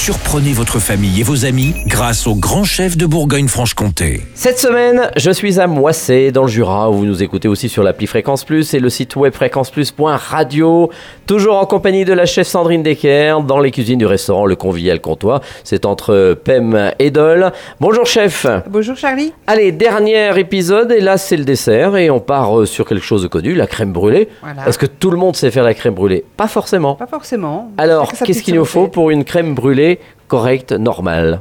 Surprenez 0.00 0.52
votre 0.52 0.78
famille 0.78 1.20
et 1.20 1.22
vos 1.24 1.44
amis 1.44 1.74
grâce 1.86 2.26
au 2.28 2.34
grand 2.34 2.62
chef 2.62 2.96
de 2.96 3.04
Bourgogne-Franche-Comté. 3.04 4.22
Cette 4.34 4.58
semaine, 4.58 5.10
je 5.16 5.30
suis 5.30 5.60
à 5.60 5.66
Moissé, 5.66 6.30
dans 6.30 6.42
le 6.42 6.48
Jura, 6.48 6.88
où 6.88 6.94
vous 6.94 7.04
nous 7.04 7.22
écoutez 7.22 7.48
aussi 7.48 7.68
sur 7.68 7.82
l'appli 7.82 8.06
Fréquence 8.06 8.44
Plus 8.44 8.72
et 8.72 8.78
le 8.78 8.88
site 8.90 9.16
web 9.16 9.34
fréquenceplus.radio. 9.34 10.88
Toujours 11.26 11.56
en 11.58 11.66
compagnie 11.66 12.06
de 12.06 12.12
la 12.14 12.24
chef 12.26 12.46
Sandrine 12.46 12.82
Decker, 12.82 13.42
dans 13.42 13.58
les 13.58 13.70
cuisines 13.72 13.98
du 13.98 14.06
restaurant 14.06 14.46
Le 14.46 14.54
Convivial 14.54 15.00
Comtois. 15.00 15.40
C'est 15.64 15.84
entre 15.84 16.38
Pem 16.42 16.92
et 17.00 17.10
Dole. 17.10 17.52
Bonjour 17.80 18.06
chef. 18.06 18.46
Bonjour 18.70 18.96
Charlie. 18.96 19.34
Allez, 19.46 19.72
dernier 19.72 20.38
épisode, 20.38 20.92
et 20.92 21.00
là 21.00 21.18
c'est 21.18 21.36
le 21.36 21.44
dessert, 21.44 21.96
et 21.96 22.08
on 22.08 22.20
part 22.20 22.60
euh, 22.60 22.66
sur 22.66 22.86
quelque 22.86 23.04
chose 23.04 23.24
de 23.24 23.28
connu, 23.28 23.54
la 23.54 23.66
crème 23.66 23.92
brûlée. 23.92 24.28
Voilà. 24.42 24.68
Est-ce 24.68 24.78
que 24.78 24.86
tout 24.86 25.10
le 25.10 25.18
monde 25.18 25.34
sait 25.36 25.50
faire 25.50 25.64
la 25.64 25.74
crème 25.74 25.94
brûlée? 25.94 26.24
Pas 26.36 26.48
forcément. 26.48 26.94
Pas 26.94 27.08
forcément. 27.08 27.72
Alors, 27.76 28.12
qu'est-ce 28.12 28.44
qu'il 28.44 28.54
nous 28.54 28.64
faut 28.64 28.86
pour 28.86 29.10
une 29.10 29.24
crème 29.24 29.54
brûlée 29.54 29.87
correcte, 30.28 30.72
normale 30.72 31.40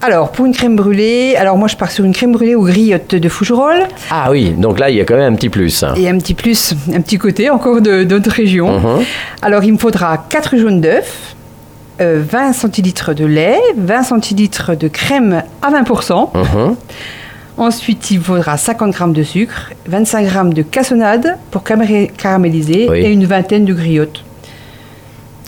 Alors, 0.00 0.32
pour 0.32 0.46
une 0.46 0.52
crème 0.54 0.74
brûlée, 0.76 1.36
alors 1.36 1.56
moi 1.58 1.68
je 1.68 1.76
pars 1.76 1.90
sur 1.90 2.04
une 2.04 2.12
crème 2.12 2.32
brûlée 2.32 2.54
aux 2.54 2.64
griottes 2.64 3.14
de 3.14 3.28
Fougerolles 3.28 3.86
Ah 4.10 4.30
oui, 4.30 4.50
donc 4.50 4.78
là 4.80 4.88
il 4.90 4.96
y 4.96 5.00
a 5.00 5.04
quand 5.04 5.16
même 5.16 5.32
un 5.32 5.36
petit 5.36 5.48
plus. 5.50 5.84
et 5.96 6.08
un 6.08 6.18
petit 6.18 6.34
plus, 6.34 6.74
un 6.92 7.00
petit 7.00 7.18
côté 7.18 7.50
encore 7.50 7.80
de 7.80 8.04
de 8.04 8.14
notre 8.16 8.30
région. 8.30 8.78
Mhm. 8.78 9.04
Alors, 9.42 9.62
il 9.64 9.72
me 9.74 9.78
faudra 9.78 10.16
4 10.28 10.56
jaunes 10.56 10.80
d'œufs, 10.80 11.34
euh, 12.00 12.22
20 12.26 12.52
centilitres 12.54 13.14
de 13.14 13.26
lait, 13.26 13.60
20 13.76 14.02
centilitres 14.02 14.74
de 14.76 14.88
crème 14.88 15.42
à 15.60 15.70
20%. 15.70 16.30
Mhm. 16.34 16.76
Ensuite, 17.58 18.10
il 18.10 18.18
faudra 18.20 18.56
50 18.56 18.94
g 18.96 19.04
de 19.12 19.22
sucre, 19.22 19.70
25 19.86 20.26
g 20.26 20.54
de 20.54 20.62
cassonade 20.62 21.36
pour 21.50 21.62
caraméliser 21.64 22.86
Oui. 22.90 22.98
et 23.00 23.10
une 23.12 23.26
vingtaine 23.26 23.66
de 23.66 23.74
griottes. 23.74 24.24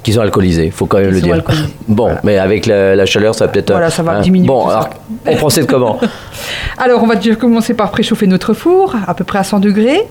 Qui 0.04 0.12
sont 0.12 0.20
alcoolisés, 0.20 0.70
faut 0.70 0.86
quand 0.86 0.98
même 0.98 1.10
le 1.10 1.20
dire. 1.20 1.34
alcoolisés. 1.34 1.74
Bon, 1.88 2.10
mais 2.22 2.38
avec 2.38 2.66
la, 2.66 2.94
la 2.94 3.06
chaleur, 3.06 3.34
ça 3.34 3.46
va 3.46 3.52
peut-être. 3.52 3.72
Voilà, 3.72 3.90
ça 3.90 4.02
va 4.02 4.12
hein. 4.12 4.20
diminuer 4.20 4.46
Bon, 4.46 4.68
alors, 4.68 4.90
on 5.26 5.34
procède 5.34 5.66
comment 5.66 5.98
Alors, 6.78 7.02
on 7.02 7.06
va 7.06 7.16
déjà 7.16 7.34
commencer 7.34 7.74
par 7.74 7.90
préchauffer 7.90 8.26
notre 8.26 8.54
four, 8.54 8.94
à 9.06 9.14
peu 9.14 9.24
près 9.24 9.40
à 9.40 9.44
100 9.44 9.58
degrés. 9.60 10.02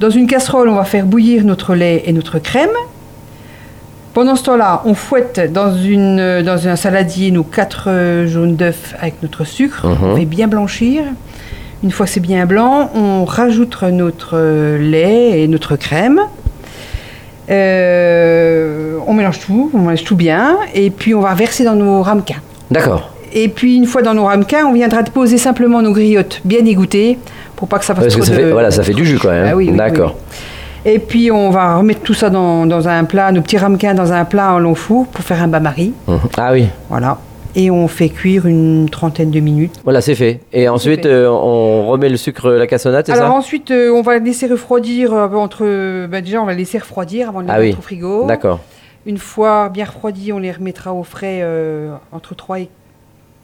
Dans 0.00 0.10
une 0.10 0.26
casserole, 0.26 0.68
on 0.68 0.74
va 0.74 0.84
faire 0.84 1.06
bouillir 1.06 1.44
notre 1.44 1.74
lait 1.76 2.02
et 2.06 2.12
notre 2.12 2.40
crème. 2.40 2.70
Pendant 4.14 4.34
ce 4.34 4.44
temps-là, 4.44 4.82
on 4.84 4.94
fouette 4.94 5.52
dans, 5.52 5.74
une, 5.74 6.42
dans 6.42 6.68
un 6.68 6.76
saladier 6.76 7.30
nos 7.30 7.44
quatre 7.44 8.24
jaunes 8.26 8.56
d'œufs 8.56 8.94
avec 9.00 9.22
notre 9.22 9.44
sucre. 9.44 9.86
Mhm. 9.86 9.96
On 10.02 10.16
fait 10.16 10.24
bien 10.24 10.48
blanchir. 10.48 11.04
Une 11.82 11.90
fois 11.90 12.06
c'est 12.06 12.20
bien 12.20 12.46
blanc, 12.46 12.90
on 12.94 13.24
rajoute 13.24 13.82
notre 13.82 14.38
lait 14.78 15.40
et 15.40 15.48
notre 15.48 15.76
crème. 15.76 16.20
Euh, 17.50 18.98
on 19.06 19.14
mélange 19.14 19.40
tout, 19.40 19.70
on 19.74 19.78
mélange 19.78 20.04
tout 20.04 20.16
bien. 20.16 20.58
Et 20.74 20.90
puis, 20.90 21.14
on 21.14 21.20
va 21.20 21.34
verser 21.34 21.64
dans 21.64 21.74
nos 21.74 22.02
ramequins. 22.02 22.40
D'accord. 22.70 23.10
Et 23.34 23.48
puis 23.48 23.76
une 23.76 23.86
fois 23.86 24.02
dans 24.02 24.12
nos 24.12 24.24
ramequins, 24.26 24.66
on 24.66 24.74
viendra 24.74 25.02
déposer 25.02 25.38
simplement 25.38 25.80
nos 25.80 25.92
griottes 25.92 26.42
bien 26.44 26.64
égouttées 26.66 27.18
pour 27.56 27.66
pas 27.66 27.78
que 27.78 27.84
ça 27.86 27.94
fasse 27.94 28.04
Parce 28.04 28.14
que 28.16 28.20
trop 28.20 28.28
ça 28.30 28.36
de... 28.36 28.44
fait, 28.44 28.52
voilà, 28.52 28.70
ça 28.70 28.82
fait 28.82 28.92
du 28.92 29.06
jus 29.06 29.18
quand 29.18 29.30
même. 29.30 29.46
Ah 29.50 29.56
oui, 29.56 29.68
oui, 29.70 29.76
D'accord. 29.76 30.16
oui. 30.84 30.92
Et 30.92 30.98
puis 30.98 31.30
on 31.30 31.48
va 31.48 31.76
remettre 31.76 32.00
tout 32.02 32.12
ça 32.12 32.28
dans, 32.28 32.66
dans 32.66 32.88
un 32.88 33.04
plat, 33.04 33.32
nos 33.32 33.40
petits 33.40 33.56
ramequins 33.56 33.94
dans 33.94 34.12
un 34.12 34.26
plat 34.26 34.52
en 34.52 34.58
long 34.58 34.74
four 34.74 35.06
pour 35.06 35.24
faire 35.24 35.42
un 35.42 35.48
bain-marie. 35.48 35.94
Mhm. 36.06 36.18
Ah 36.36 36.52
oui, 36.52 36.66
Voilà. 36.90 37.16
Et 37.54 37.70
on 37.70 37.86
fait 37.86 38.08
cuire 38.08 38.46
une 38.46 38.88
trentaine 38.88 39.30
de 39.30 39.38
minutes. 39.40 39.74
voilà, 39.84 40.00
c'est 40.00 40.14
fait. 40.14 40.40
Et 40.54 40.68
ensuite, 40.68 41.02
fait. 41.02 41.08
euh, 41.08 41.30
on 41.30 41.86
remet 41.88 42.08
le 42.08 42.16
sucre, 42.16 42.50
la 42.50 42.66
cassonade, 42.66 43.04
c'est 43.06 43.12
Alors 43.12 43.28
ça 43.28 43.32
ensuite, 43.34 43.70
euh, 43.70 43.90
on 43.90 44.00
va 44.00 44.18
laisser 44.18 44.46
refroidir 44.46 45.12
euh, 45.12 45.28
entre... 45.34 46.06
bah, 46.06 46.22
déjà, 46.22 46.40
on 46.40 46.46
va 46.46 46.54
laisser 46.54 46.78
refroidir 46.78 47.28
avant 47.28 47.42
de 47.42 47.48
les 47.48 47.52
Ah 47.52 47.58
mettre 47.58 47.74
oui. 47.74 47.78
au 47.78 47.82
frigo. 47.82 48.26
D'accord. 48.26 48.60
Une 49.04 49.18
fois 49.18 49.68
bien 49.68 49.84
refroidis, 49.84 50.32
on 50.32 50.38
les 50.38 50.50
remettra 50.52 50.94
au 50.94 51.02
frais 51.02 51.40
euh, 51.42 51.94
entre 52.12 52.34
3 52.34 52.60
et, 52.60 52.68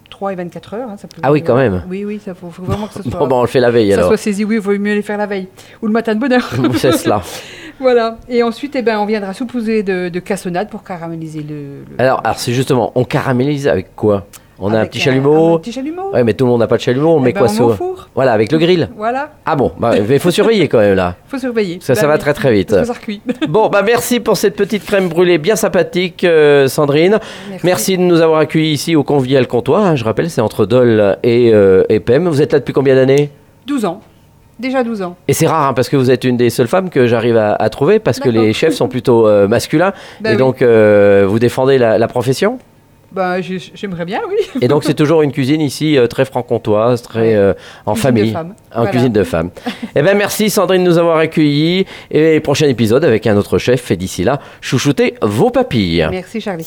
3 0.09 0.33
et 0.33 0.37
24 0.37 0.75
heures. 0.75 0.89
hein, 0.89 0.97
ça 0.97 1.07
peut- 1.07 1.21
Ah 1.23 1.31
oui, 1.31 1.43
quand 1.43 1.57
même. 1.57 1.83
Oui, 1.91 2.05
oui, 2.07 2.19
ça 2.25 2.33
faut, 2.35 2.49
faut 2.49 2.63
vraiment 2.63 2.87
que 2.87 2.95
ça 2.95 3.03
soit... 3.11 3.19
Bon, 3.19 3.27
ben, 3.27 3.37
on 3.37 3.41
le 3.43 3.47
fait 3.49 3.61
la 3.61 3.71
veille 3.71 3.91
ça 3.91 3.97
alors. 3.99 4.09
soit 4.09 4.17
saisi, 4.17 4.43
oui, 4.45 4.55
il 4.55 4.61
vaut 4.61 4.73
mieux 4.79 4.95
les 4.95 5.03
faire 5.03 5.19
la 5.19 5.27
veille. 5.27 5.49
Ou 5.83 5.87
le 5.87 5.93
matin 5.93 6.15
de 6.15 6.21
bonne 6.21 6.33
heure. 6.33 6.49
c'est 6.77 6.93
cela. 6.93 7.21
voilà. 7.81 8.19
Et 8.29 8.43
ensuite, 8.43 8.75
eh 8.77 8.83
ben, 8.83 8.99
on 8.99 9.07
viendra 9.07 9.33
souposer 9.33 9.83
de, 9.83 10.09
de 10.09 10.21
cassonade 10.21 10.69
pour 10.69 10.83
caraméliser 10.83 11.41
le... 11.41 11.55
le- 11.91 11.97
Alors, 11.99 12.21
alors 12.25 12.39
c'est 12.39 12.53
justement, 12.53 12.93
on 12.95 13.05
caramélise 13.05 13.69
avec 13.69 13.95
quoi? 13.97 14.27
On 14.61 14.75
a 14.75 14.81
un 14.81 14.87
petit 14.87 14.99
chalumeau. 14.99 15.55
Un 15.55 15.59
petit 15.59 15.71
chalumeau. 15.71 16.11
Ouais, 16.13 16.25
mais 16.25 16.35
tout 16.35 16.45
le 16.45 16.51
monde 16.51 16.59
n'a 16.59 16.67
pas 16.67 16.79
de 16.79 16.81
chalumeau, 16.83 17.11
on 17.15 17.21
Eh 17.21 17.27
met 17.27 17.33
ben, 17.33 17.43
quoi 17.47 17.49
on 17.61 17.65
au 17.67 17.73
four. 17.75 18.09
Voilà, 18.17 18.33
avec 18.33 18.51
le 18.51 18.59
grill. 18.59 18.89
Voilà, 18.97 19.31
Ah 19.47 19.55
bon, 19.55 19.71
bah, 19.79 19.93
il 19.97 20.19
faut 20.19 20.33
surveiller 20.33 20.67
quand 20.67 20.79
même 20.81 20.97
là. 20.97 21.15
faut 21.29 21.39
surveiller. 21.39 21.79
Ça, 21.81 21.95
ça 21.95 22.03
Bah 22.03 22.09
va 22.09 22.15
oui, 22.15 22.21
très 22.21 22.35
très 22.35 22.53
vite. 22.53 22.71
Parce 22.75 22.89
que 22.99 23.13
ça. 23.13 23.19
Bon, 23.49 23.69
bah 23.69 23.83
merci 23.87 24.19
pour 24.19 24.37
cette 24.37 24.57
petite 24.57 24.85
crème 24.85 25.09
brûlée 25.09 25.39
bien 25.39 25.55
sympathique, 25.55 26.25
euh, 26.25 26.67
Sandrine. 26.67 27.21
Merci. 27.51 27.67
Merci. 27.67 27.97
de 27.99 28.03
nous 28.03 28.21
avoir 28.21 28.41
accueillis 28.41 28.73
ici 28.73 28.97
au 28.97 29.05
Convivial 29.05 29.47
Comptoir. 29.47 29.85
hein, 29.85 29.95
je 29.95 30.03
rappelle, 30.03 30.29
c'est 30.29 30.41
entre 30.41 30.67
Dole 30.67 31.19
et, 31.23 31.53
euh, 31.55 31.85
et 31.89 32.01
Pem. 32.01 32.27
Vous 32.27 32.43
êtes 32.43 32.53
là 32.53 32.59
depuis 32.59 32.73
combien 32.75 32.97
d'années? 32.97 33.31
12 33.69 33.85
ans. 33.85 34.01
Déjà 34.59 34.83
12 34.83 35.03
ans. 35.03 35.17
Et 35.29 35.33
c'est 35.33 35.47
rare 35.47 35.69
hein, 35.69 35.75
parce 35.75 35.89
que 35.89 35.97
vous 35.97 36.11
êtes 36.11 36.25
une 36.25 36.37
des 36.37 36.51
seules 36.51 36.67
femmes 36.69 36.91
que 36.91 37.07
j'arrive 37.07 37.37
à, 37.37 37.55
à 37.55 37.69
trouver 37.71 37.99
parce 38.01 38.19
que 38.19 38.29
les 38.29 38.53
chefs 38.53 38.75
sont 38.75 38.89
plutôt 38.89 39.27
euh, 39.29 39.47
masculins. 39.49 39.93
Bah 40.21 40.31
et 40.31 40.33
oui. 40.33 40.39
donc, 40.39 40.63
euh, 40.63 41.25
vous 41.29 41.39
défendez 41.39 41.79
la, 41.79 41.97
la 41.99 42.09
profession? 42.09 42.59
Bah, 43.11 43.41
j'ai- 43.41 43.59
j'aimerais 43.75 44.05
bien, 44.05 44.21
oui. 44.29 44.37
Et 44.61 44.69
donc, 44.69 44.85
c'est 44.85 44.93
toujours 44.95 45.23
une 45.23 45.33
cuisine 45.33 45.61
ici 45.63 45.97
euh, 45.97 46.07
très 46.09 46.25
franc-comtoise, 46.27 47.01
très 47.01 47.35
euh, 47.37 47.55
en 47.87 47.95
Cuisine 47.95 48.03
famille. 48.03 48.37
En 48.37 48.45
Voilà. 48.75 48.91
cuisine 48.91 49.13
de 49.13 49.23
femmes. 49.25 49.51
eh 49.97 50.03
bien, 50.03 50.13
merci 50.15 50.51
Sandrine 50.51 50.85
de 50.85 50.91
nous 50.91 50.99
avoir 50.99 51.17
accueillis. 51.17 51.87
Et 52.11 52.41
prochain 52.41 52.67
épisode 52.69 53.05
avec 53.05 53.27
un 53.27 53.37
autre 53.39 53.57
chef. 53.59 53.91
Et 53.91 53.97
d'ici 53.97 54.25
là, 54.25 54.41
chouchoutez 54.61 55.15
vos 55.23 55.49
papilles. 55.51 56.07
Merci 56.11 56.41
Charlie. 56.43 56.67